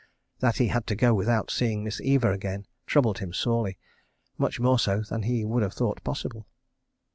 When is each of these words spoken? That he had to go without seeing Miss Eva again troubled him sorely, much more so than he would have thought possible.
That 0.39 0.57
he 0.57 0.69
had 0.69 0.87
to 0.87 0.95
go 0.95 1.13
without 1.13 1.51
seeing 1.51 1.83
Miss 1.83 2.01
Eva 2.01 2.31
again 2.31 2.65
troubled 2.87 3.19
him 3.19 3.31
sorely, 3.33 3.77
much 4.35 4.59
more 4.59 4.79
so 4.79 5.01
than 5.01 5.21
he 5.21 5.45
would 5.45 5.61
have 5.61 5.75
thought 5.75 6.03
possible. 6.03 6.47